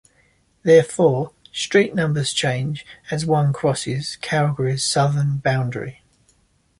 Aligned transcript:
Therefore, 0.63 1.31
street 1.53 1.93
numbers 1.93 2.33
change 2.33 2.87
as 3.11 3.23
one 3.23 3.53
crosses 3.53 4.15
Calgary's 4.15 4.83
southern 4.83 5.37
boundary. 5.37 6.01